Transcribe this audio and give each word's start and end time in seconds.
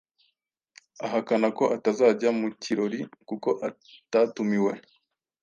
Ahakana 1.05 1.47
ko 1.57 1.63
atazajya 1.75 2.29
mu 2.39 2.47
kirori 2.61 3.01
kuko 3.29 3.49
atatumiwe. 3.67 4.73